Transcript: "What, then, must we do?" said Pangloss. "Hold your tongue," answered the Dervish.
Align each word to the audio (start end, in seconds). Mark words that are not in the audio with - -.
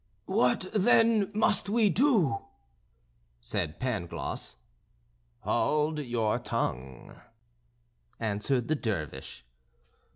"What, 0.25 0.67
then, 0.73 1.29
must 1.31 1.69
we 1.69 1.91
do?" 1.91 2.39
said 3.39 3.79
Pangloss. 3.79 4.55
"Hold 5.41 5.99
your 5.99 6.39
tongue," 6.39 7.21
answered 8.19 8.67
the 8.67 8.75
Dervish. 8.75 9.45